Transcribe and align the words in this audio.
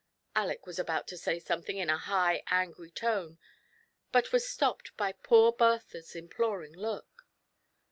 Aleck 0.35 0.65
was 0.65 0.79
about 0.79 1.07
to 1.09 1.15
say 1.15 1.37
something 1.37 1.77
in 1.77 1.91
a 1.91 1.97
high, 1.99 2.41
angry 2.49 2.89
tone, 2.89 3.37
but 4.11 4.31
was 4.31 4.49
stopped 4.49 4.97
by 4.97 5.11
poor 5.11 5.51
Bertha's 5.51 6.15
imploring 6.15 6.73
look. 6.73 7.27